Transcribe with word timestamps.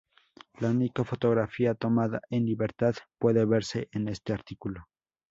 La 0.59 0.71
única 0.71 1.03
fotografía 1.03 1.75
tomada 1.75 2.21
en 2.31 2.43
libertad 2.43 2.95
puede 3.19 3.45
verse 3.45 3.87
en 3.91 4.07
este 4.07 4.33
artículo. 4.33 4.87